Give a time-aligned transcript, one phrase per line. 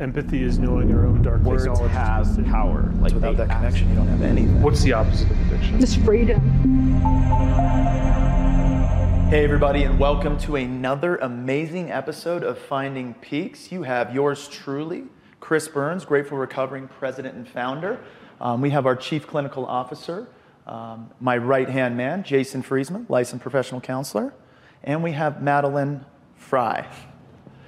[0.00, 1.94] Empathy is knowing our own dark Words physiology.
[1.94, 2.92] have power.
[3.00, 4.60] Like Without that connection, you don't have anything.
[4.60, 5.78] What's the opposite of addiction?
[5.78, 6.40] Just freedom.
[9.30, 13.70] Hey, everybody, and welcome to another amazing episode of Finding Peaks.
[13.70, 15.04] You have yours truly,
[15.38, 18.00] Chris Burns, grateful recovering president and founder.
[18.40, 20.26] Um, we have our chief clinical officer,
[20.66, 24.34] um, my right hand man, Jason Friesman, licensed professional counselor,
[24.82, 26.04] and we have Madeline
[26.34, 26.84] Fry.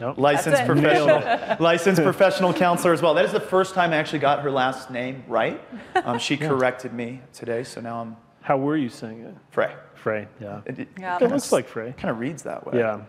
[0.00, 0.18] Yep.
[0.18, 3.14] Licensed professional, licensed professional counselor as well.
[3.14, 5.60] That is the first time I actually got her last name right.
[5.94, 9.34] Um, she corrected me today, so now I'm How were you saying it?
[9.50, 9.74] Frey.
[9.94, 10.26] Frey.
[10.40, 10.62] Yeah.
[10.64, 11.18] It, it Yeah.
[11.20, 11.92] It looks like Frey.
[11.96, 12.78] kind of reads that way.
[12.78, 13.02] Yeah.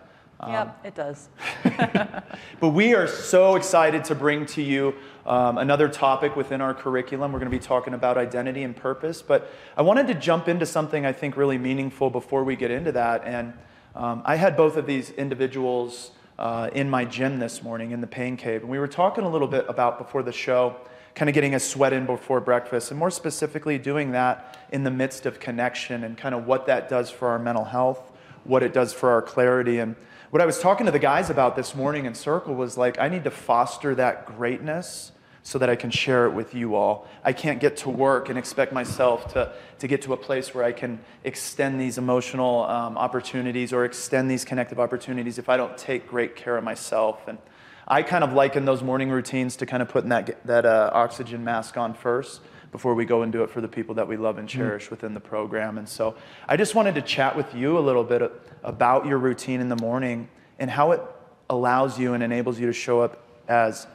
[0.48, 1.30] yep, it does.
[2.60, 4.94] But we are so excited to bring to you
[5.26, 7.32] um, another topic within our curriculum.
[7.32, 9.22] We're going to be talking about identity and purpose.
[9.24, 12.92] But I wanted to jump into something I think really meaningful before we get into
[12.92, 13.24] that.
[13.26, 13.54] And
[13.96, 18.08] um, I had both of these individuals uh, in my gym this morning in the
[18.08, 18.62] pain cave.
[18.62, 20.76] And we were talking a little bit about before the show,
[21.16, 24.92] kind of getting a sweat in before breakfast, and more specifically, doing that in the
[24.92, 28.12] midst of connection and kind of what that does for our mental health,
[28.44, 29.80] what it does for our clarity.
[29.80, 29.96] And
[30.32, 33.10] what I was talking to the guys about this morning in Circle was like, I
[33.10, 35.12] need to foster that greatness
[35.44, 37.08] so that I can share it with you all.
[37.24, 40.64] I can't get to work and expect myself to, to get to a place where
[40.64, 45.78] I can extend these emotional um, opportunities or extend these connective opportunities if I don't
[45.78, 47.28] take great care of myself.
[47.28, 47.40] And
[47.88, 51.44] I kind of liken those morning routines to kind of putting that, that uh, oxygen
[51.44, 54.38] mask on first before we go and do it for the people that we love
[54.38, 55.78] and cherish within the program.
[55.78, 56.16] And so
[56.48, 58.32] I just wanted to chat with you a little bit
[58.64, 61.02] about your routine in the morning and how it
[61.50, 63.88] allows you and enables you to show up as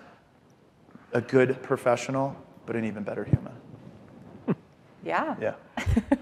[1.12, 3.53] a good professional, but an even better human.
[5.05, 5.37] Yeah.
[5.41, 5.55] Yeah.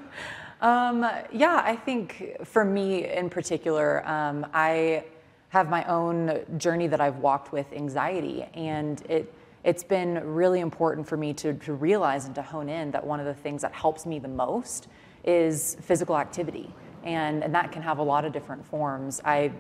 [0.65, 5.05] Um, yeah, I think for me in particular, um, I
[5.51, 9.31] have my own journey that I've walked with anxiety, and it
[9.63, 13.21] it's been really important for me to, to realize and to hone in that one
[13.21, 14.89] of the things that helps me the most
[15.25, 19.21] is physical activity, and and that can have a lot of different forms.
[19.23, 19.53] I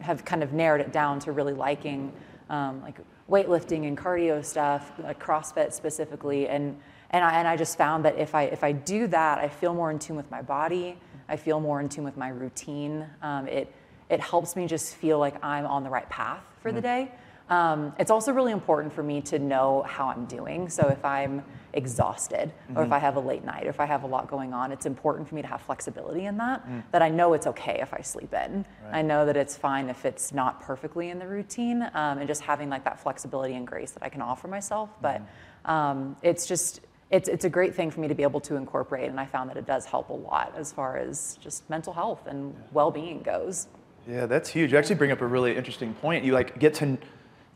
[0.00, 2.14] have kind of narrowed it down to really liking
[2.48, 2.98] um, like
[3.30, 6.78] weightlifting and cardio stuff, like CrossFit specifically, and
[7.10, 9.74] and I, and I just found that if I if I do that, I feel
[9.74, 10.98] more in tune with my body.
[11.28, 13.06] I feel more in tune with my routine.
[13.22, 13.72] Um, it
[14.08, 17.10] it helps me just feel like I'm on the right path for the day.
[17.48, 20.68] Um, it's also really important for me to know how I'm doing.
[20.68, 24.02] So if I'm exhausted, or if I have a late night, or if I have
[24.02, 26.66] a lot going on, it's important for me to have flexibility in that.
[26.90, 28.64] That I know it's okay if I sleep in.
[28.90, 32.40] I know that it's fine if it's not perfectly in the routine, um, and just
[32.40, 34.90] having like that flexibility and grace that I can offer myself.
[35.00, 35.22] But
[35.66, 36.80] um, it's just
[37.10, 39.50] it's it's a great thing for me to be able to incorporate, and I found
[39.50, 43.68] that it does help a lot as far as just mental health and well-being goes.
[44.08, 44.72] Yeah, that's huge.
[44.72, 46.24] You actually bring up a really interesting point.
[46.24, 46.96] You like get to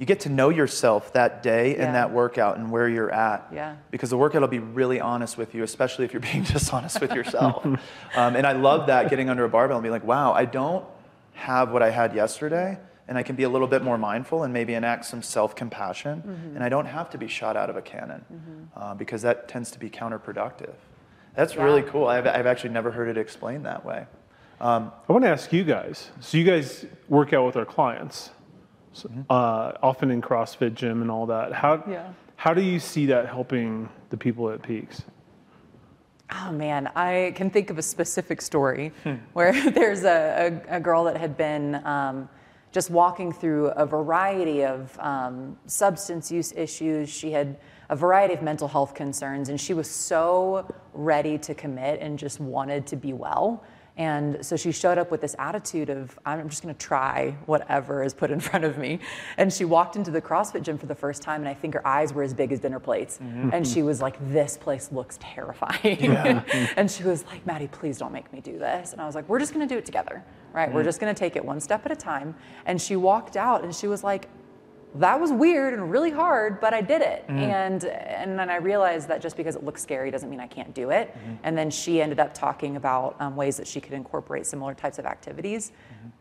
[0.00, 1.86] you get to know yourself that day Yeah.
[1.86, 3.46] in that workout and where you're at.
[3.52, 3.76] Yeah.
[3.90, 7.12] Because the workout will be really honest with you, especially if you're being dishonest with
[7.12, 7.64] yourself.
[7.66, 7.78] um,
[8.16, 10.86] and I love that getting under a barbell and being like, wow, I don't
[11.34, 12.78] have what I had yesterday.
[13.08, 16.52] And I can be a little bit more mindful and maybe enact some self compassion.
[16.54, 18.24] And I don't have to be shot out of a cannon
[18.74, 20.72] uh, because that tends to be counterproductive.
[21.34, 22.06] That's really cool.
[22.06, 24.06] I've, I've actually never heard it explained that way.
[24.60, 26.10] I want to ask you guys.
[26.20, 28.30] So you guys work out with our clients,
[28.92, 31.52] so, uh, often in CrossFit gym and all that.
[31.52, 32.12] How Yeah.
[32.36, 35.02] how do you see that helping the people at Peaks?
[36.32, 38.92] Oh man, I can think of a specific story
[39.32, 42.28] where there's a, a, a girl that had been um,
[42.72, 47.08] just walking through a variety of um, substance use issues.
[47.08, 47.58] She had
[47.88, 52.38] a variety of mental health concerns, and she was so ready to commit and just
[52.38, 53.64] wanted to be well.
[54.00, 58.14] And so she showed up with this attitude of, I'm just gonna try whatever is
[58.14, 58.98] put in front of me.
[59.36, 61.86] And she walked into the CrossFit gym for the first time, and I think her
[61.86, 63.18] eyes were as big as dinner plates.
[63.18, 63.50] Mm-hmm.
[63.52, 66.16] And she was like, This place looks terrifying.
[66.76, 68.92] and she was like, Maddie, please don't make me do this.
[68.92, 70.24] And I was like, We're just gonna do it together,
[70.54, 70.72] right?
[70.72, 70.88] We're mm-hmm.
[70.88, 72.34] just gonna take it one step at a time.
[72.64, 74.30] And she walked out and she was like,
[74.96, 77.24] that was weird and really hard, but I did it.
[77.28, 80.74] And and then I realized that just because it looks scary doesn't mean I can't
[80.74, 81.16] do it.
[81.44, 84.98] And then she ended up talking about um, ways that she could incorporate similar types
[84.98, 85.72] of activities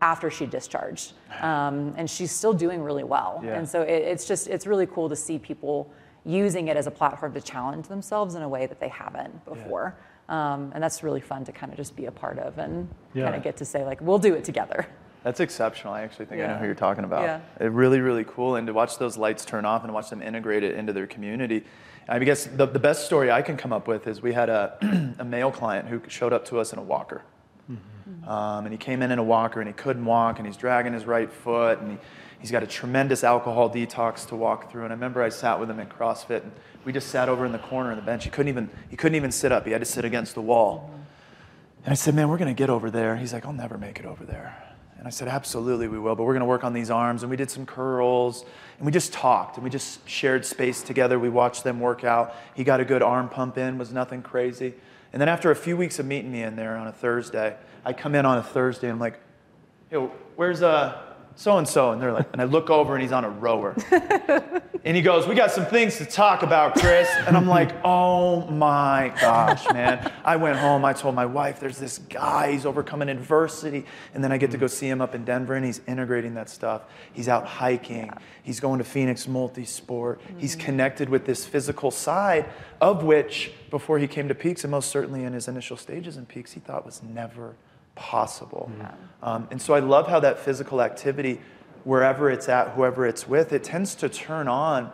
[0.01, 1.13] after she discharged.
[1.41, 3.41] Um, and she's still doing really well.
[3.43, 3.57] Yeah.
[3.57, 5.89] And so it, it's just it's really cool to see people
[6.25, 9.95] using it as a platform to challenge themselves in a way that they haven't before.
[10.27, 13.23] Um, and that's really fun to kind of just be a part of and Yeah.
[13.23, 14.85] kind of get to say like we'll do it together.
[15.23, 15.93] That's exceptional.
[15.93, 17.23] I actually think I know who you're talking about.
[17.23, 17.41] Yeah.
[17.59, 18.55] It really, really cool.
[18.55, 21.65] And to watch those lights turn off and watch them integrate it into their community.
[22.07, 25.15] I guess the, the best story I can come up with is we had a,
[25.19, 27.23] a male client who showed up to us in a walker.
[28.27, 30.93] Um, and he came in in a walker and he couldn't walk and he's dragging
[30.93, 31.97] his right foot and he,
[32.39, 34.83] he's got a tremendous alcohol detox to walk through.
[34.83, 36.51] And I remember I sat with him at CrossFit and
[36.85, 38.23] we just sat over in the corner on the bench.
[38.23, 39.65] He couldn't even, he couldn't even sit up.
[39.65, 40.91] He had to sit against the wall.
[41.83, 43.15] And I said, man, we're going to get over there.
[43.15, 44.68] He's like, I'll never make it over there.
[44.99, 47.23] And I said, absolutely, we will, but we're going to work on these arms.
[47.23, 48.43] And we did some curls,
[48.77, 51.17] and we just talked, and we just shared space together.
[51.17, 52.35] We watched them work out.
[52.53, 54.73] He got a good arm pump in, was nothing crazy.
[55.13, 57.55] And then after a few weeks of meeting me in there on a Thursday,
[57.85, 59.21] I come in on a Thursday, and I'm like,
[59.89, 61.01] yo, where's uh,
[61.39, 63.73] so and so, and they're like, and I look over and he's on a rower.
[64.83, 67.09] and he goes, We got some things to talk about, Chris.
[67.25, 70.11] And I'm like, Oh my gosh, man.
[70.25, 73.85] I went home, I told my wife, There's this guy, he's overcoming adversity.
[74.13, 74.69] And then I get to go mm.
[74.69, 76.81] see him up in Denver, and he's integrating that stuff.
[77.13, 78.11] He's out hiking,
[78.43, 80.65] he's going to Phoenix Multisport, he's mm-hmm.
[80.65, 82.47] connected with this physical side,
[82.81, 86.25] of which, before he came to Peaks, and most certainly in his initial stages in
[86.25, 87.55] Peaks, he thought was never
[87.99, 88.71] possible.
[89.21, 91.41] Um, and so I love how that physical activity,
[91.83, 94.91] wherever it's at, whoever it's with, it tends to turn on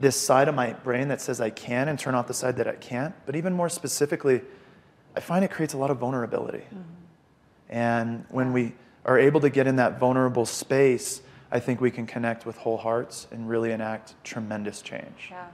[0.00, 2.66] this side of my brain that says I can and turn off the side that
[2.66, 3.14] I can't.
[3.26, 4.40] But even more specifically,
[5.14, 6.64] I find it creates a lot of vulnerability.
[7.68, 8.72] And when we
[9.04, 11.20] are able to get in that vulnerable space,
[11.52, 15.28] I think we can connect with whole hearts and really enact tremendous change.
[15.30, 15.46] Yeah.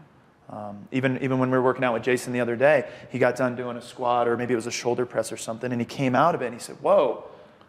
[0.51, 3.37] Um, even, even when we were working out with Jason the other day, he got
[3.37, 5.85] done doing a squat or maybe it was a shoulder press or something, and he
[5.85, 7.25] came out of it and he said, Whoa,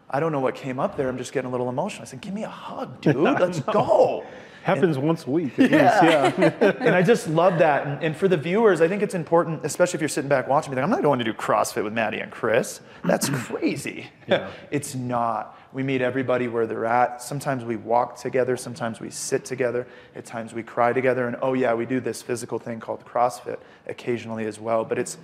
[0.09, 1.07] I don't know what came up there.
[1.07, 2.01] I'm just getting a little emotional.
[2.01, 3.15] I said, Give me a hug, dude.
[3.17, 4.25] Let's go.
[4.63, 5.57] Happens once a week.
[5.57, 6.23] At yeah.
[6.37, 6.37] Least.
[6.61, 6.71] yeah.
[6.79, 7.87] and I just love that.
[7.87, 10.71] And, and, for the viewers, I think it's important, especially if you're sitting back watching
[10.71, 12.79] me, like, I'm not going to do CrossFit with Maddie and Chris.
[13.03, 14.07] That's crazy.
[14.27, 14.51] Yeah.
[14.69, 15.57] it's not.
[15.73, 17.21] We meet everybody where they're at.
[17.21, 21.27] Sometimes we walk together, sometimes we sit together, at times we cry together.
[21.27, 24.83] And oh, yeah, we do this physical thing called CrossFit occasionally as well.
[24.83, 25.17] But it's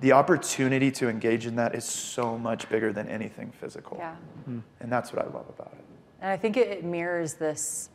[0.00, 3.96] the opportunity to engage in that is so much bigger than anything physical.
[3.98, 4.14] Yeah.
[4.46, 5.84] And that's what I love about it.
[6.20, 7.90] And I think it mirrors this,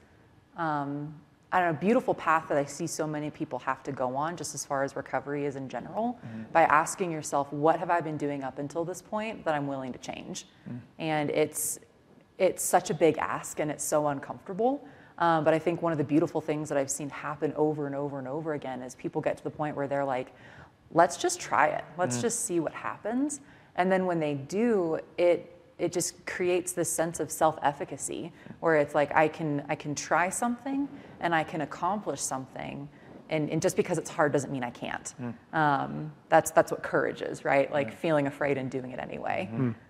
[0.58, 1.14] um,
[1.54, 4.36] I don't know, beautiful path that I see so many people have to go on,
[4.36, 6.44] just as far as recovery is in general, mm-hmm.
[6.52, 9.94] by asking yourself, what have I been doing up until this point that I'm willing
[9.94, 10.48] to change?
[10.68, 10.80] Mm.
[10.98, 11.80] And it's
[12.40, 14.84] it's such a big ask and it's so uncomfortable.
[15.20, 17.96] Um, but I think one of the beautiful things that I've seen happen over and
[17.96, 20.34] over and over again is people get to the point where they're like,
[20.92, 21.84] let's just try it.
[22.00, 22.22] Let's mm.
[22.22, 23.42] just see what happens.
[23.76, 25.53] And then when they do, it
[25.84, 28.32] it just creates this sense of self-efficacy
[28.62, 30.88] where it's like I can I can try something
[31.20, 32.88] and I can accomplish something.
[33.30, 35.14] And, and just because it's hard doesn't mean I can't.
[35.54, 37.72] Um, that's that's what courage is, right?
[37.72, 39.50] Like feeling afraid and doing it anyway.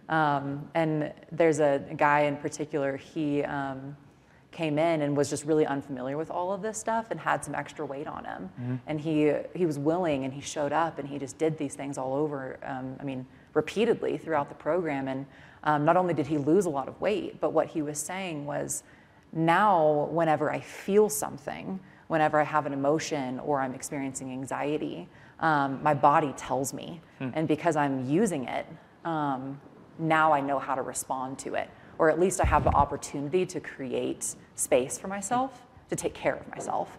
[0.09, 2.97] Um, and there's a, guy in particular.
[2.97, 3.95] He um,
[4.51, 7.55] came in and was just really unfamiliar with all of this stuff and had some
[7.55, 8.49] extra weight on him.
[8.87, 11.97] And he he was willing and he showed up and he just did these things
[11.97, 12.59] all over.
[12.63, 15.07] Um, I mean, repeatedly throughout the program.
[15.07, 15.25] And
[15.63, 18.45] um, not only did he lose a lot of weight, but what he was saying
[18.45, 18.83] was,
[19.31, 25.07] now whenever I feel something, whenever I have an emotion or I'm experiencing anxiety,
[25.39, 27.01] um, my body tells me.
[27.33, 28.65] And because I'm using it,
[29.05, 29.59] um,
[29.97, 31.69] now I know how to respond to it.
[31.97, 36.35] Or at least I have the opportunity to create space for myself to take care
[36.35, 36.97] of myself.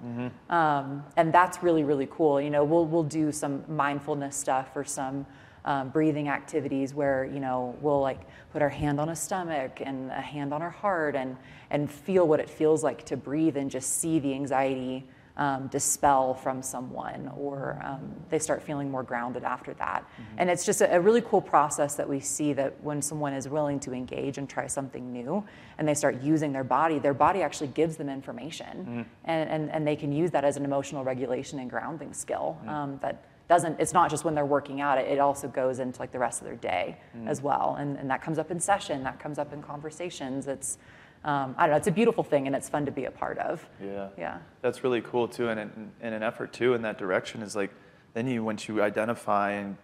[0.51, 2.41] Um, and that's really, really cool.
[2.41, 5.27] You know, we'll, we'll do some mindfulness stuff or some
[5.65, 8.21] um, breathing activities where, you know, we'll like
[8.53, 11.37] put our hand on a stomach and a hand on our heart and,
[11.71, 15.07] and feel what it feels like to breathe and just see the anxiety
[15.37, 20.09] um, dispel from someone or um, they start feeling more grounded after that.
[20.39, 23.49] And it's just a, a really cool process that we see that when someone is
[23.49, 25.45] willing to engage and try something new
[25.79, 29.07] and they start using their body, their body actually gives them information.
[29.25, 32.99] And, and, and they can use that as an emotional regulation and grounding skill um,
[33.03, 36.11] that doesn't it's not just when they're working out it, it also goes into like
[36.13, 36.97] the rest of their day
[37.27, 40.79] as well and, and that comes up in session that comes up in conversations it's
[41.25, 43.39] um, i don't know it's a beautiful thing and it's fun to be a part
[43.39, 44.09] of Yeah.
[44.17, 47.55] yeah That's really cool too, and in, in an effort too in that direction is
[47.57, 47.71] like,
[48.15, 49.77] then you once you identify and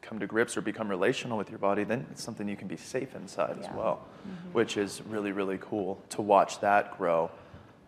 [0.00, 2.76] come to grips or become relational with your body, then it's something you can be
[2.76, 3.76] safe inside as Yeah.
[3.76, 4.06] well,
[4.52, 7.30] which is really really cool to watch that grow.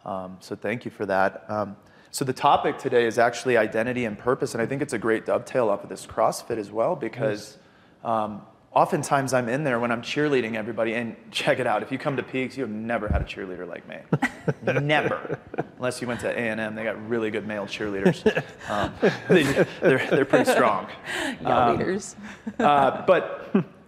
[0.04, 1.44] Um, so thank you for that.
[1.48, 1.76] Um,
[2.14, 5.26] so the topic today is actually identity and purpose, and I think it's a great
[5.26, 7.58] dovetail off of this CrossFit as well because.
[8.04, 8.42] Um,
[8.74, 11.84] Oftentimes I'm in there when I'm cheerleading everybody, and check it out.
[11.84, 13.98] If you come to Peaks, you have never had a cheerleader like me.
[14.80, 15.38] never,
[15.76, 16.74] unless you went to A&M.
[16.74, 18.26] They got really good male cheerleaders.
[18.68, 18.92] Um,
[19.28, 19.44] they,
[19.80, 20.88] they're, they're pretty strong.
[21.40, 22.16] yeah leaders
[22.58, 23.43] Uh, but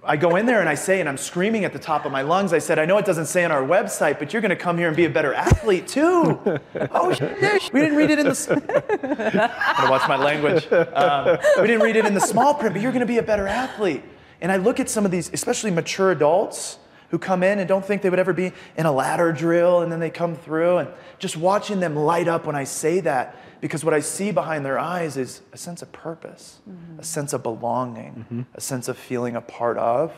[0.06, 2.22] I go in there and I say, and I'm screaming at the top of my
[2.22, 2.52] lungs.
[2.52, 4.78] I said, I know it doesn't say on our website, but you're going to come
[4.78, 6.40] here and be a better athlete too.
[6.92, 8.36] oh, shit, we didn't read it in the.
[9.02, 10.70] I'm going to watch my language.
[10.72, 13.22] Um, we didn't read it in the small print, but you're going to be a
[13.22, 14.04] better athlete.
[14.40, 16.78] And I look at some of these, especially mature adults
[17.10, 19.90] who come in and don't think they would ever be in a ladder drill, and
[19.90, 23.36] then they come through, and just watching them light up when I say that,
[23.66, 27.00] because what I see behind their eyes is a sense of purpose, mm-hmm.
[27.00, 28.42] a sense of belonging, mm-hmm.
[28.54, 30.12] a sense of feeling a part of.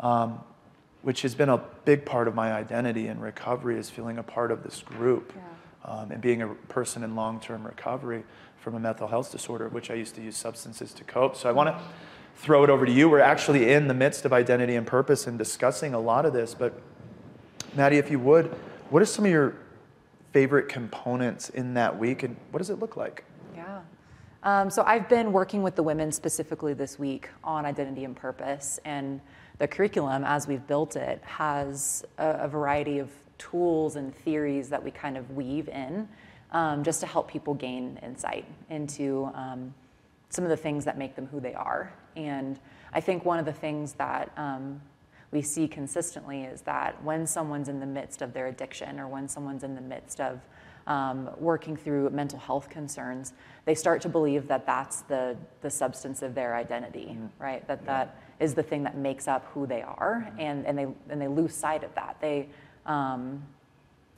[0.00, 0.40] Um,
[1.02, 4.50] which has been a big part of my identity in recovery is feeling a part
[4.50, 5.90] of this group yeah.
[5.90, 8.24] um, and being a person in long-term recovery
[8.56, 11.52] from a mental health disorder which i used to use substances to cope so i
[11.52, 11.84] want to
[12.36, 13.08] throw it over to you.
[13.08, 16.54] We're actually in the midst of identity and purpose and discussing a lot of this.
[16.54, 16.78] But,
[17.74, 18.46] Maddie, if you would,
[18.90, 19.54] what are some of your
[20.34, 23.24] favorite components in that week and what does it look like?
[23.54, 23.80] Yeah.
[24.42, 28.78] Um, so, I've been working with the women specifically this week on identity and purpose.
[28.84, 29.20] And
[29.58, 34.84] the curriculum, as we've built it, has a, a variety of tools and theories that
[34.84, 36.06] we kind of weave in
[36.52, 39.30] um, just to help people gain insight into.
[39.34, 39.72] Um,
[40.34, 41.92] some of the things that make them who they are.
[42.16, 42.58] And
[42.92, 44.80] I think one of the things that um,
[45.34, 49.28] we see consistently is that when someone's in the midst of their addiction or when
[49.28, 50.40] someone's in the midst of
[50.86, 53.32] um, working through mental health concerns,
[53.64, 57.26] they start to believe that that's the, the substance of their identity, mm-hmm.
[57.42, 57.66] right?
[57.66, 58.04] That yeah.
[58.04, 60.40] that is the thing that makes up who they are, mm-hmm.
[60.40, 62.16] and, and, they, and they lose sight of that.
[62.20, 62.48] They,
[62.86, 63.42] um,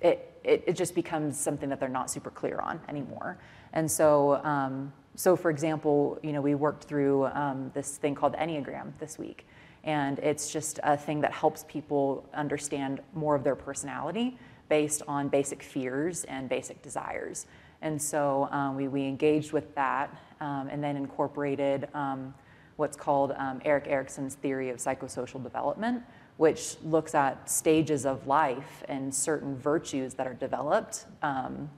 [0.03, 3.39] it, it, it, just becomes something that they're not super clear on anymore.
[3.73, 8.35] And so, um, so for example, you know, we worked through um, this thing called
[8.35, 9.47] Enneagram this week.
[9.87, 14.37] And it's just a thing that helps people understand more of their personality
[14.69, 17.47] based on basic fears and basic desires.
[17.83, 22.35] And so um, we, we engaged with that um, and then incorporated um,
[22.77, 26.03] what's called um, Erik Erikson's theory of psychosocial development,
[26.37, 31.71] which looks at stages of life and certain virtues that are developed um,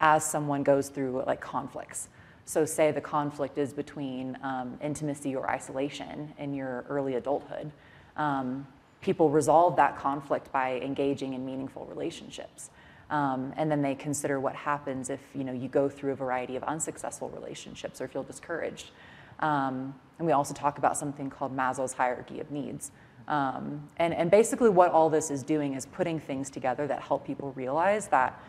[0.00, 2.08] as someone goes through like conflicts.
[2.50, 7.70] So, say the conflict is between um, intimacy or isolation in your early adulthood.
[8.16, 8.66] Um,
[9.00, 12.70] people resolve that conflict by engaging in meaningful relationships.
[13.08, 16.56] Um, and then they consider what happens if you know you go through a variety
[16.56, 18.90] of unsuccessful relationships or feel discouraged.
[19.38, 22.90] Um, and we also talk about something called Maslow's hierarchy of needs.
[23.28, 27.24] Um, and, and basically, what all this is doing is putting things together that help
[27.24, 28.42] people realize that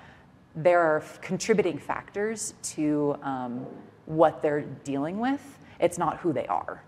[0.56, 3.66] there are contributing factors to um,
[4.06, 5.60] what they're dealing with.
[5.80, 6.84] It's not who they are.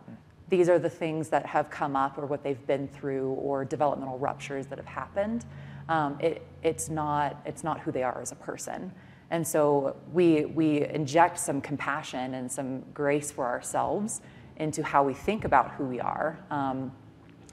[0.50, 4.20] These are the things that have come up or what they've been through or developmental
[4.20, 5.46] ruptures that have happened.
[5.90, 8.92] Um, it, it's, not, it's not who they are as a person.
[9.32, 14.22] And so we, we inject some compassion and some grace for ourselves
[14.58, 16.38] into how we think about who we are.
[16.52, 16.92] Um,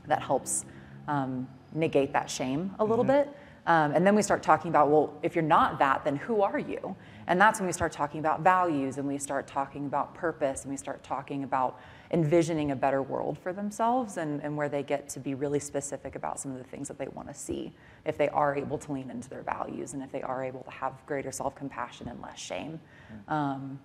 [0.07, 0.65] that helps
[1.09, 3.29] um, negate that shame a little mm-hmm.
[3.31, 3.37] bit.
[3.67, 6.59] Um, and then we start talking about, well, if you're not that, then who are
[6.59, 6.97] you?
[7.27, 10.71] And that's when we start talking about values and we start talking about purpose and
[10.71, 11.79] we start talking about
[12.11, 16.17] envisioning a better world for themselves and, and where they get to be really specific
[16.17, 17.73] about some of the things that they want to see
[18.05, 20.71] if they are able to lean into their values and if they are able to
[20.71, 22.81] have greater self compassion and less shame.
[23.29, 23.33] Mm.
[23.33, 23.81] Um,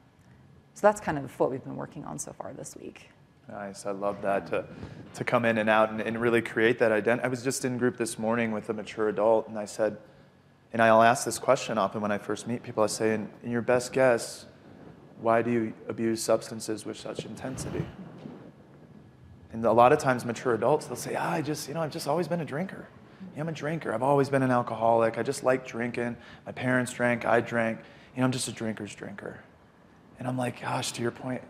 [0.74, 3.10] so that's kind of what we've been working on so far this week.
[3.50, 3.86] Nice.
[3.86, 4.66] I love that to,
[5.14, 7.26] to come in and out and, and really create that identity.
[7.26, 9.98] I was just in group this morning with a mature adult, and I said,
[10.74, 12.84] and I'll ask this question often when I first meet people.
[12.84, 14.46] I say, in, in your best guess,
[15.22, 17.86] why do you abuse substances with such intensity?
[19.54, 21.94] And a lot of times, mature adults, they'll say, ah, I just, you know, I've
[21.94, 22.88] just always been a drinker.
[23.36, 23.94] Yeah, I'm a drinker.
[23.94, 25.18] I've always been an alcoholic.
[25.18, 26.18] I just like drinking.
[26.46, 27.26] My parents drank.
[27.26, 27.80] I drank.
[28.16, 29.40] You know, I'm just a drinker's drinker.
[30.20, 31.42] And I'm like, gosh, to your point,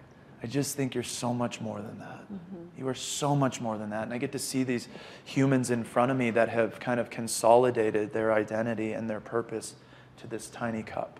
[0.43, 2.21] I just think you're so much more than that.
[2.31, 2.79] Mm-hmm.
[2.79, 4.03] You are so much more than that.
[4.03, 4.87] And I get to see these
[5.23, 9.75] humans in front of me that have kind of consolidated their identity and their purpose
[10.17, 11.19] to this tiny cup.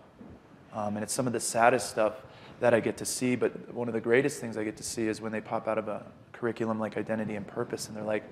[0.74, 2.14] Um, and it's some of the saddest stuff
[2.60, 5.08] that I get to see, but one of the greatest things I get to see
[5.08, 8.24] is when they pop out of a curriculum like identity and purpose and they're like,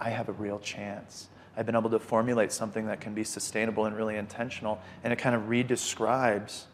[0.00, 1.28] I have a real chance.
[1.56, 5.16] I've been able to formulate something that can be sustainable and really intentional, and it
[5.16, 6.64] kind of redescribes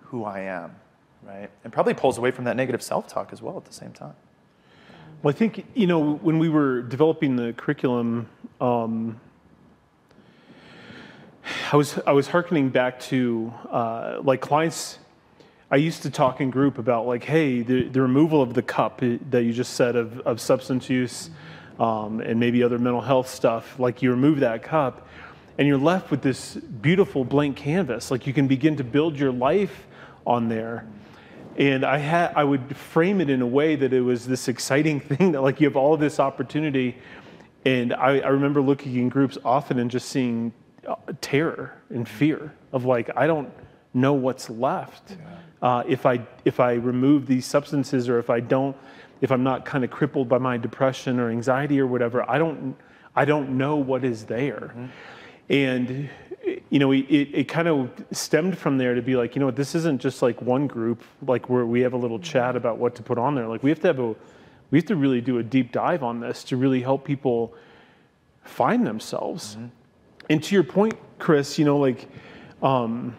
[0.00, 0.76] who I am
[1.26, 1.50] right?
[1.64, 4.14] And probably pulls away from that negative self talk as well at the same time.
[5.22, 8.28] Well, I think, you know, when we were developing the curriculum,
[8.60, 9.20] um,
[11.72, 14.98] I was I was hearkening back to uh, like clients.
[15.70, 19.00] I used to talk in group about like, hey, the, the removal of the cup
[19.00, 21.30] that you just said of, of substance use
[21.80, 23.78] um, and maybe other mental health stuff.
[23.78, 25.08] Like you remove that cup,
[25.58, 28.10] and you're left with this beautiful blank canvas.
[28.10, 29.86] Like you can begin to build your life
[30.26, 30.86] on there.
[31.56, 35.00] And I had I would frame it in a way that it was this exciting
[35.08, 36.96] thing that like you have all this opportunity.
[37.64, 40.52] And I, I remember looking in groups often and just seeing
[40.86, 43.52] uh, terror and fear of like I don't
[43.94, 45.16] know what's left
[45.62, 48.76] uh, if I if I remove these substances or if I don't
[49.20, 52.28] if I'm not kind of crippled by my depression or anxiety or whatever.
[52.28, 52.76] I don't
[53.16, 54.74] I don't know what is there,
[55.48, 56.10] and
[56.74, 59.54] you know it, it kind of stemmed from there to be like you know what
[59.54, 62.56] this isn't just like one group like where we have a little chat mm-hmm.
[62.56, 63.46] about what to put on there.
[63.46, 64.16] Like we have to have a
[64.72, 67.54] we have to really do a deep dive on this to really help people
[68.42, 69.54] find themselves.
[69.54, 69.66] Mm-hmm.
[70.30, 72.08] And to your point, Chris, you know, like
[72.60, 73.14] um,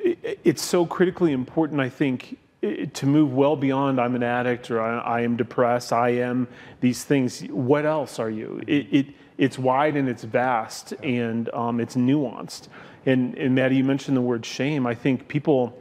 [0.00, 4.72] it, it's so critically important, I think, i- to move well beyond I'm an addict
[4.72, 6.48] or I, I am depressed, I am
[6.80, 7.42] these things.
[7.42, 8.60] What else are you?
[8.60, 8.70] Mm-hmm.
[8.70, 12.68] It, it, it's wide and it's vast and um, it's nuanced.
[13.06, 14.86] And, and Maddie, you mentioned the word shame.
[14.86, 15.80] I think people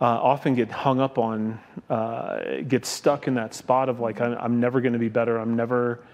[0.00, 4.36] uh, often get hung up on, uh, get stuck in that spot of like, I'm,
[4.38, 5.38] I'm never going to be better.
[5.38, 6.04] I'm never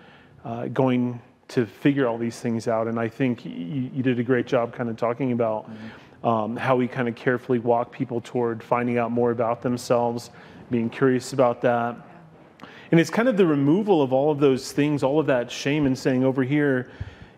[0.45, 2.87] uh, going to figure all these things out.
[2.87, 5.69] And I think you, you did a great job kind of talking about
[6.23, 10.31] um, how we kind of carefully walk people toward finding out more about themselves,
[10.71, 11.97] being curious about that.
[12.93, 15.87] And it's kind of the removal of all of those things, all of that shame,
[15.87, 16.91] and saying over here,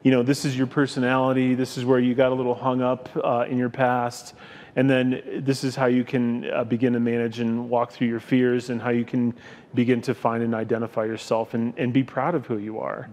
[0.02, 1.54] you know, this is your personality.
[1.54, 4.34] This is where you got a little hung up uh, in your past.
[4.74, 8.18] And then this is how you can uh, begin to manage and walk through your
[8.18, 9.32] fears and how you can
[9.74, 13.08] begin to find and identify yourself and, and be proud of who you are.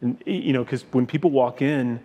[0.00, 2.00] And, you know, because when people walk in,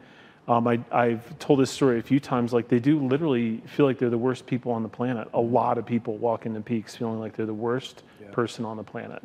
[0.48, 3.98] um, I, I've told this story a few times, like they do literally feel like
[3.98, 5.28] they're the worst people on the planet.
[5.34, 8.84] A lot of people walk into peaks feeling like they're the worst person on the
[8.84, 9.24] planet.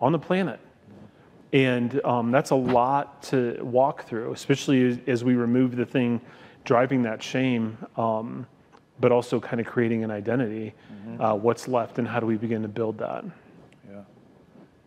[0.00, 0.60] On the planet.
[1.52, 6.20] And um, that's a lot to walk through, especially as, as we remove the thing
[6.64, 8.46] driving that shame, um,
[9.00, 10.74] but also kind of creating an identity.
[11.20, 13.24] Uh, what's left, and how do we begin to build that?
[13.88, 14.00] Yeah.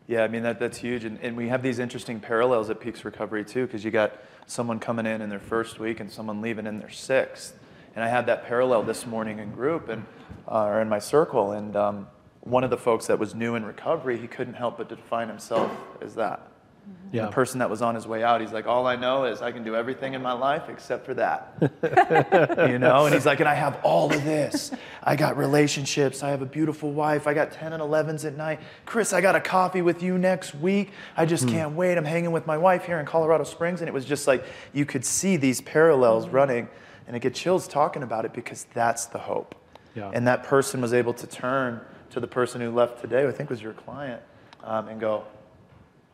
[0.08, 1.06] Yeah, I mean, that, that's huge.
[1.06, 4.80] And, and we have these interesting parallels at Peaks Recovery, too, because you got someone
[4.80, 7.58] coming in in their first week and someone leaving in their sixth.
[7.96, 10.06] And I had that parallel this morning in group and,
[10.46, 11.54] uh, or in my circle.
[11.54, 12.08] And um,
[12.42, 15.72] one of the folks that was new in recovery, he couldn't help but define himself
[16.02, 16.50] as that.
[16.90, 17.16] Mm-hmm.
[17.16, 17.26] Yeah.
[17.26, 19.52] The person that was on his way out, he's like, all I know is I
[19.52, 21.54] can do everything in my life except for that.
[22.70, 23.06] you know?
[23.06, 24.72] And he's like, and I have all of this.
[25.04, 26.24] I got relationships.
[26.24, 27.28] I have a beautiful wife.
[27.28, 28.60] I got 10 and 11s at night.
[28.86, 30.92] Chris, I got a coffee with you next week.
[31.18, 31.52] I just hmm.
[31.52, 31.98] can't wait.
[31.98, 33.82] I'm hanging with my wife here in Colorado Springs.
[33.82, 36.36] And it was just like, you could see these parallels mm-hmm.
[36.36, 36.70] running.
[37.08, 39.56] And it get chills talking about it because that's the hope.
[39.96, 40.12] Yeah.
[40.14, 43.32] And that person was able to turn to the person who left today, who I
[43.32, 44.22] think was your client,
[44.64, 45.24] um, and go,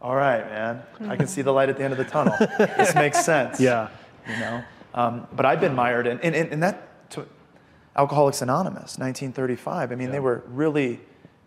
[0.02, 2.36] all right, man, I can see the light at the end of the tunnel.
[2.58, 3.60] this makes sense.
[3.60, 3.90] Yeah.
[4.28, 4.64] You know?
[4.94, 7.26] Um, but I've been mired in, and, and, and that, to,
[7.96, 11.00] Alcoholics Anonymous, 1935, I mean, they were really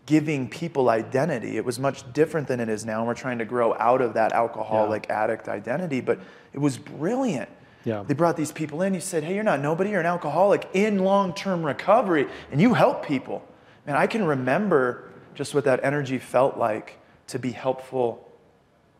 [0.07, 1.57] giving people identity.
[1.57, 4.15] It was much different than it is now, and we're trying to grow out of
[4.15, 6.19] that alcoholic addict identity, but
[6.51, 7.47] it was brilliant.
[7.85, 8.03] Yeah.
[8.05, 8.95] They brought these people in.
[8.95, 12.73] You said, hey, you're not nobody, you're an alcoholic in long term recovery, and you
[12.73, 13.45] help people.
[13.87, 18.27] And I can remember just what that energy felt like to be helpful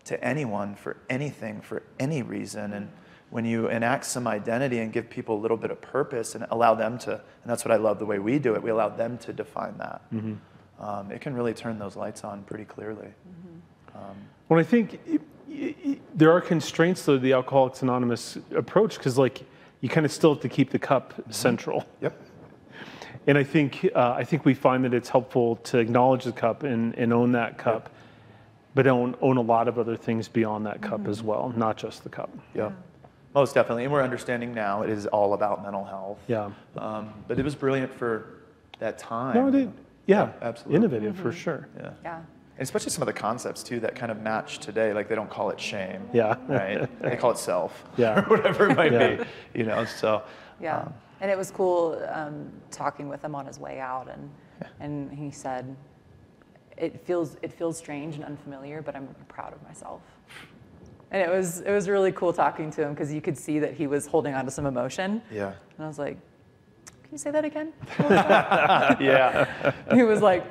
[0.06, 2.74] to anyone for anything, for any reason.
[2.74, 2.92] And
[3.30, 6.74] when you enact some identity and give people a little bit of purpose and allow
[6.74, 9.18] them to, and that's what I love the way we do it, we allow them
[9.20, 10.02] to define that.
[10.12, 10.84] Mm-hmm.
[10.84, 13.08] Um, it can really turn those lights on pretty clearly.
[13.08, 13.98] Mm-hmm.
[13.98, 14.16] Um,
[14.48, 19.44] well, I think i- i- there are constraints to the Alcoholics Anonymous approach because, like,
[19.82, 21.32] you kind of still have to keep the cup mm-hmm.
[21.32, 21.86] central.
[22.02, 22.20] Yep.
[23.30, 26.64] And I think uh, I think we find that it's helpful to acknowledge the cup
[26.64, 27.92] and, and own that cup,
[28.74, 32.02] but own own a lot of other things beyond that cup as well, not just
[32.04, 32.32] the cup.
[32.56, 32.72] Yeah.
[33.36, 33.84] Most definitely.
[33.84, 36.18] And we're understanding now it is all about mental health.
[36.28, 36.50] Yeah.
[36.76, 38.40] Um, but it was brilliant for
[38.80, 39.36] that time.
[39.36, 39.74] No, it did.
[40.08, 40.78] Yeah, absolutely.
[40.78, 41.68] Innovative for sure.
[41.78, 41.92] Yeah.
[42.04, 42.16] Yeah.
[42.16, 44.92] And especially some of the concepts too that kind of match today.
[44.92, 46.02] Like they don't call it shame.
[46.14, 46.36] Yeah.
[46.48, 46.90] Right.
[47.04, 47.84] they call it self.
[47.96, 48.26] Yeah.
[48.28, 49.18] Or whatever it might Yeah.
[49.18, 49.24] be.
[49.60, 49.86] You know.
[49.86, 50.24] So.
[50.60, 50.80] Yeah.
[50.80, 54.30] um, and it was cool um, talking with him on his way out, and
[54.80, 55.76] and he said,
[56.78, 60.02] "It feels it feels strange and unfamiliar, but I'm proud of myself."
[61.12, 63.74] And it was it was really cool talking to him because you could see that
[63.74, 65.54] he was holding on to some emotion, yeah.
[65.78, 66.18] and I was like,
[66.86, 69.74] "Can you say that again?" yeah.
[69.94, 70.46] he was like,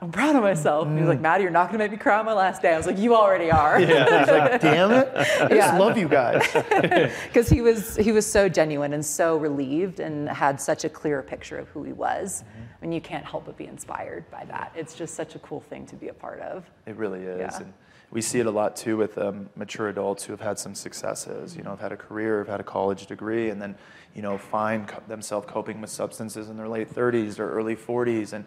[0.00, 2.18] "I'm proud of myself." And he was like, "Maddie, you're not gonna make me cry
[2.18, 4.20] on my last day." I was like, "You already are." Yeah.
[4.20, 5.10] He's like, damn it.
[5.14, 6.42] I just love you guys.
[7.26, 11.22] because he was he was so genuine and so relieved and had such a clear
[11.22, 12.44] picture of who he was
[12.82, 15.84] and you can't help but be inspired by that it's just such a cool thing
[15.86, 17.38] to be a part of It really is.
[17.40, 17.60] Yeah.
[17.62, 17.72] And
[18.10, 21.56] we see it a lot too with um, mature adults who have had some successes,
[21.56, 23.74] you know, have had a career, have had a college degree, and then,
[24.14, 28.32] you know, find co- themselves coping with substances in their late 30s or early 40s.
[28.32, 28.46] And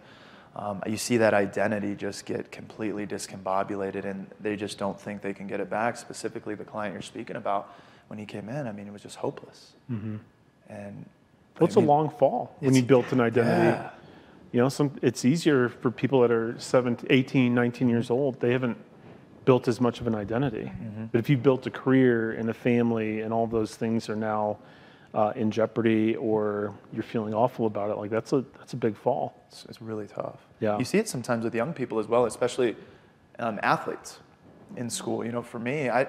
[0.54, 5.32] um, you see that identity just get completely discombobulated and they just don't think they
[5.32, 5.96] can get it back.
[5.96, 7.74] Specifically, the client you're speaking about,
[8.08, 9.72] when he came in, I mean, it was just hopeless.
[10.68, 11.06] And
[11.58, 13.68] Well, it's a long fall when you built an identity.
[13.68, 13.90] Yeah.
[14.52, 18.38] You know, some it's easier for people that are 17, 18, 19 years old.
[18.40, 18.76] They haven't
[19.46, 20.64] built as much of an identity.
[20.64, 21.06] Mm-hmm.
[21.06, 24.58] But if you built a career and a family and all those things are now
[25.14, 28.96] uh, in jeopardy or you're feeling awful about it, like that's a that's a big
[28.96, 29.42] fall.
[29.48, 30.38] It's, it's really tough.
[30.60, 30.78] Yeah.
[30.78, 32.76] You see it sometimes with young people as well, especially
[33.38, 34.20] um, athletes
[34.76, 35.24] in school.
[35.24, 36.02] You know, for me, I,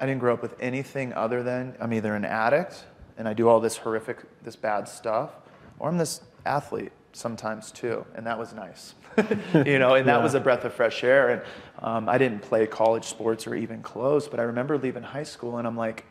[0.00, 2.84] I didn't grow up with anything other than I'm either an addict
[3.18, 5.32] and I do all this horrific, this bad stuff,
[5.78, 8.94] or I'm this athlete sometimes too, and that was nice.
[9.66, 10.22] you know, and that Yeah.
[10.22, 11.30] was a breath of fresh air.
[11.30, 11.42] And
[11.80, 15.58] um, I didn't play college sports or even close, but I remember leaving high school
[15.58, 16.04] and I'm like,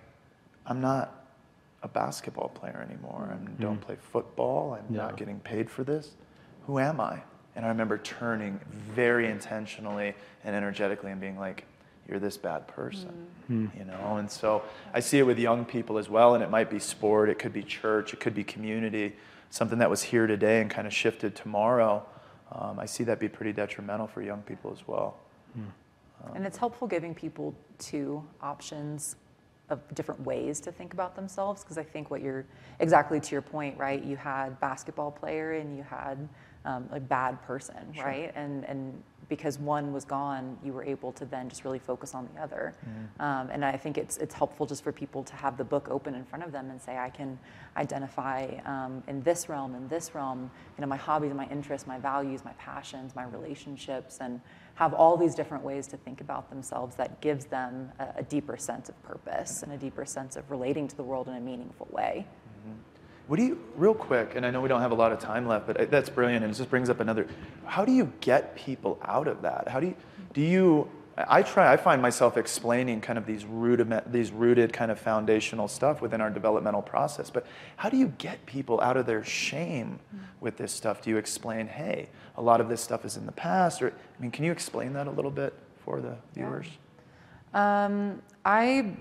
[0.65, 1.16] I'm not
[1.88, 3.30] a basketball player anymore.
[3.32, 3.62] I hmm.
[3.62, 4.73] don't play football.
[4.73, 5.04] I'm Yeah.
[5.04, 6.15] not getting paid for this.
[6.65, 7.21] Who am I?
[7.56, 8.60] And I remember turning
[8.93, 11.65] very intentionally and energetically and being like,
[12.08, 13.65] you're this bad person, hmm.
[13.65, 13.80] Hmm.
[13.80, 14.17] you know?
[14.17, 17.30] And so I see it with young people as well, and it might be sport,
[17.30, 19.15] it could be church, it could be community,
[19.50, 22.06] something that was here today and kind of shifted tomorrow.
[22.52, 25.17] Um, I see that be pretty detrimental for young people as well.
[26.23, 29.17] Um, and it's helpful giving people two options
[29.69, 32.45] of different ways to think about themselves because I think what you're
[32.80, 34.03] exactly to your point, right?
[34.03, 36.30] You had basketball player and you had
[36.65, 38.32] um, a bad person, right?
[38.36, 42.29] And and because one was gone, you were able to then just really focus on
[42.33, 42.73] the other.
[43.19, 46.15] Um, and I think it's it's helpful just for people to have the book open
[46.15, 47.37] in front of them and say, I can
[47.75, 51.99] identify um, in this realm, in this realm, you know, my hobbies, my interests, my
[51.99, 54.39] values, my passions, my relationships, and
[54.75, 58.57] have all these different ways to think about themselves that gives them a, a deeper
[58.57, 61.87] sense of purpose and a deeper sense of relating to the world in a meaningful
[61.91, 62.25] way.
[63.27, 65.47] What do you, real quick, and I know we don't have a lot of time
[65.47, 67.27] left, but uh, that's brilliant, and it just brings up another.
[67.65, 69.67] How do you get people out of that?
[69.67, 69.95] How do you,
[70.33, 70.89] do you?
[71.17, 71.73] I try.
[71.73, 76.21] I find myself explaining kind of these rudiment, these rooted kind of foundational stuff within
[76.21, 77.29] our developmental process.
[77.29, 80.25] But how do you get people out of their shame mm-hmm.
[80.39, 81.01] with this stuff?
[81.01, 84.21] Do you explain, hey, a lot of this stuff is in the past, or I
[84.21, 86.67] mean, can you explain that a little bit for the viewers?
[87.53, 88.93] Um, I,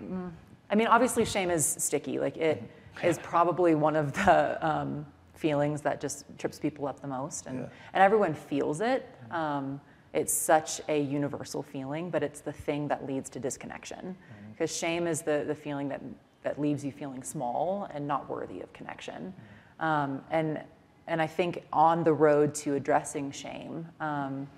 [0.70, 2.18] I mean, obviously, shame is sticky.
[2.18, 2.66] Like it mm-hmm.
[3.04, 7.61] Is probably one of the um, feelings that just trips people up the most, and
[7.61, 7.68] Yeah.
[7.94, 9.09] and everyone feels it.
[9.30, 9.80] Um,
[10.12, 14.16] it's such a universal feeling, but it's the thing that leads to disconnection.
[14.52, 16.00] Because shame is the the feeling that
[16.42, 19.35] that leaves you feeling small and not worthy of connection.
[19.80, 20.62] Um, and
[21.06, 23.87] and I think on the road to addressing shame.
[24.00, 24.48] Um,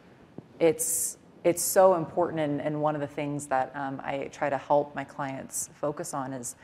[0.60, 4.58] it's it's so important and, and one of the things that um, i try to
[4.58, 6.56] help my clients focus on is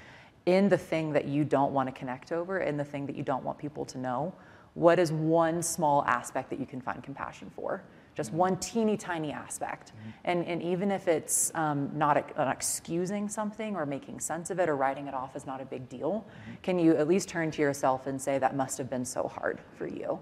[0.46, 3.22] in the thing that you don't want to connect over in the thing that you
[3.22, 4.34] don't want people to know
[4.74, 7.82] what is one small aspect that you can find compassion for?
[8.14, 9.92] Just one teeny tiny aspect.
[10.24, 14.58] And, and even if it's um, not, a, not excusing something or making sense of
[14.58, 16.24] it or writing it off as not a big deal
[16.62, 19.60] can you at least turn to yourself and say that must have been so hard
[19.76, 20.20] for you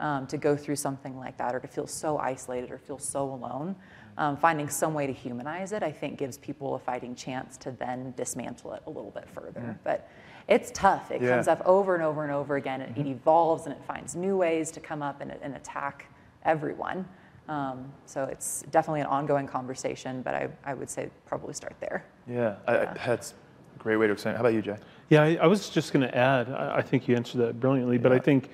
[0.00, 3.24] um, to go through something like that or to feel so isolated or feel so
[3.24, 3.76] alone.
[4.16, 7.72] Um, finding some way to humanize it, I think, gives people a fighting chance to
[7.72, 9.76] then dismantle it a little bit further.
[9.82, 10.08] But
[10.46, 11.10] it's tough.
[11.10, 11.30] It Yeah.
[11.34, 12.80] comes up over and over and over again.
[12.80, 16.06] It, it evolves and it finds new ways to come up and, and attack
[16.44, 17.08] everyone.
[17.48, 22.04] Um, so it's definitely an ongoing conversation, but I, I would say probably start there.
[22.28, 23.34] Yeah, I, I, that's
[23.74, 24.34] a great way to explain.
[24.34, 24.38] it.
[24.38, 24.76] How about you, Jay?
[25.10, 26.50] Yeah, I, I was just going to add.
[26.50, 28.48] I, I think you answered that brilliantly, but I think,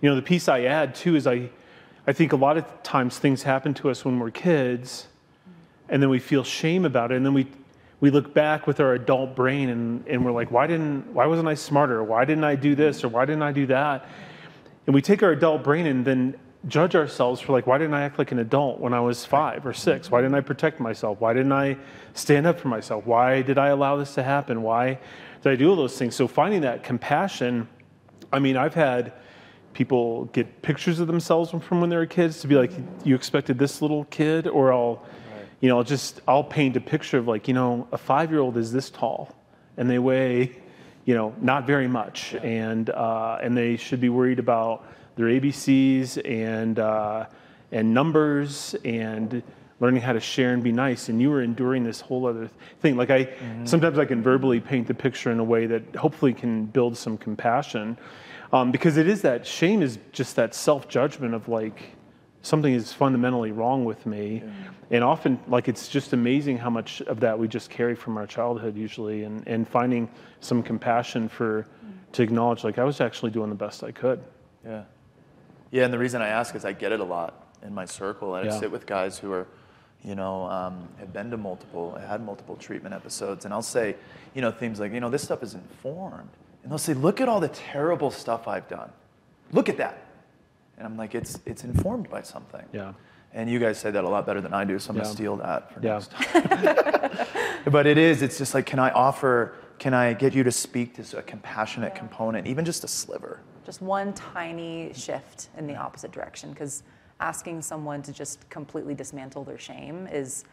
[0.00, 1.48] you know, the piece I add too is I,
[2.06, 5.08] I think a lot of times things happen to us when we're kids,
[5.88, 7.48] and then we feel shame about it, and then we,
[8.00, 11.48] we look back with our adult brain and, and we're like, why didn't, why wasn't
[11.48, 12.04] I smarter?
[12.04, 14.06] Why didn't I do this or why didn't I do that?
[14.86, 16.36] And we take our adult brain and then
[16.68, 19.64] judge ourselves for like, why didn't I act like an adult when I was five
[19.66, 20.10] or six?
[20.10, 21.20] Why didn't I protect myself?
[21.20, 21.76] Why didn't I
[22.14, 23.06] stand up for myself?
[23.06, 24.62] Why did I allow this to happen?
[24.62, 24.98] Why
[25.42, 26.14] did I do all those things?
[26.14, 27.68] So finding that compassion,
[28.32, 29.12] I mean, I've had
[29.76, 32.72] people get pictures of themselves from when they were kids to be like,
[33.04, 35.04] you expected this little kid, or I'll,
[35.60, 38.72] you know, I'll just I'll paint a picture of like, you know, a five-year-old is
[38.72, 39.34] this tall,
[39.76, 40.56] and they weigh,
[41.04, 44.86] you know, not very much, and uh, and they should be worried about
[45.16, 47.26] their ABCs and uh,
[47.70, 49.42] and numbers and
[49.80, 51.08] learning how to share and be nice.
[51.08, 52.48] And you were enduring this whole other
[52.80, 52.96] thing.
[52.96, 53.28] Like I
[53.64, 57.18] sometimes I can verbally paint the picture in a way that hopefully can build some
[57.18, 57.98] compassion,
[58.52, 61.90] um, because it is that shame is just that self judgment of like
[62.42, 64.42] something is fundamentally wrong with me.
[64.88, 68.24] And often, like, it's just amazing how much of that we just carry from our
[68.24, 70.08] childhood usually, and, and finding
[70.38, 71.66] some compassion for,
[72.12, 74.22] to acknowledge, like, I was actually doing the best I could.
[74.64, 74.84] Yeah.
[75.72, 78.36] Yeah, and the reason I ask is I get it a lot in my circle.
[78.36, 78.60] And I Yeah.
[78.60, 79.48] sit with guys who are,
[80.04, 83.44] you know, um, have been to multiple, had multiple treatment episodes.
[83.44, 83.96] And I'll say,
[84.34, 86.28] you know, things like, you know, this stuff is informed.
[86.62, 88.90] and they'll say, "Look at all the terrible stuff I've done.
[89.52, 89.98] Look at that."
[90.76, 92.92] And I'm like, "It's it's informed by something." Yeah.
[93.32, 95.02] And you guys say that a lot better than I do, so I'm Yeah.
[95.02, 95.92] gonna steal that for Yeah.
[95.94, 97.26] next time.
[97.70, 98.22] but it is.
[98.22, 99.54] It's just like, can I offer?
[99.78, 103.40] Can I get you to speak to a compassionate component, even just a sliver?
[103.64, 106.82] just one tiny shift in the opposite direction because
[107.20, 110.44] asking someone to just completely dismantle their shame is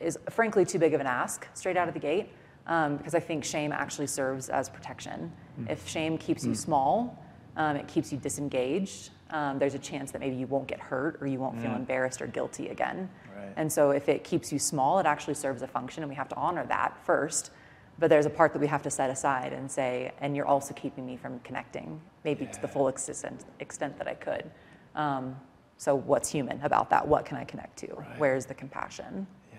[0.00, 2.30] is frankly too big of an ask straight out of the gate
[2.66, 5.32] um, because i think shame actually serves as protection.
[5.68, 7.22] If shame keeps you small
[7.56, 11.18] um, it keeps you disengaged um, there's a chance that maybe you won't get hurt
[11.20, 13.08] or you won't feel embarrassed or guilty again.
[13.36, 13.52] Right.
[13.56, 16.28] and so if it keeps you small it actually serves a function and we have
[16.28, 17.50] to honor that first.
[17.98, 20.74] But there's a part that we have to set aside and say, and you're also
[20.74, 24.50] keeping me from connecting, maybe to the full extent, extent that I could.
[24.96, 25.36] Um,
[25.84, 27.06] so, what's human about that?
[27.06, 27.88] What can I connect to?
[28.16, 29.26] Where's the compassion?
[29.52, 29.58] Yeah,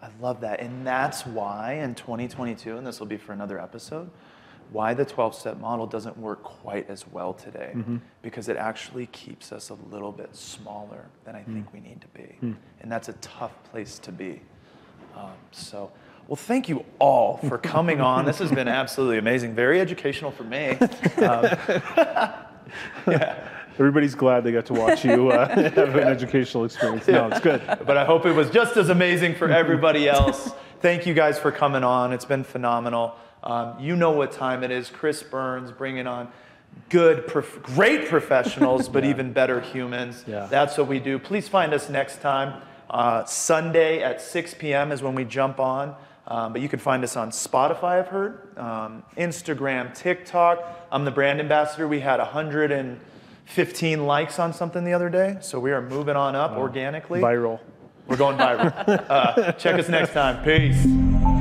[0.00, 0.60] I love that.
[0.60, 4.08] And that's why in 2022, and this will be for another episode,
[4.70, 7.74] why the 12 step model doesn't work quite as well today.
[8.22, 12.08] Because it actually keeps us a little bit smaller than I think we need to
[12.16, 12.36] be.
[12.80, 14.42] And that's a tough place to be.
[15.16, 15.90] Um, so,
[16.28, 18.24] well, thank you all for coming on.
[18.24, 20.78] This has been absolutely amazing, very educational for me.
[21.16, 21.48] Um,
[23.78, 27.06] Everybody's glad they got to watch you uh, have an educational experience.
[27.06, 27.60] No, it's good.
[27.86, 30.50] but I hope it was just as amazing for everybody else.
[30.80, 32.12] Thank you guys for coming on.
[32.12, 33.14] It's been phenomenal.
[33.42, 34.88] Um, you know what time it is.
[34.88, 36.28] Chris Burns bringing on
[36.88, 40.24] good, prof- great professionals, but even better humans.
[40.26, 40.46] Yeah.
[40.46, 41.18] That's what we do.
[41.18, 42.62] Please find us next time.
[42.88, 44.90] Uh, Sunday at 6 p.m.
[44.90, 45.94] is when we jump on.
[46.28, 50.88] Um, but you can find us on Spotify, I've heard, um, Instagram, TikTok.
[50.90, 51.86] I'm the brand ambassador.
[51.86, 52.18] We had
[53.46, 57.20] 115 likes on something the other day, so we are moving on up organically.
[57.20, 57.60] Viral.
[58.08, 59.06] We're going viral.
[59.08, 60.44] uh, check us next time.
[60.44, 61.35] Peace.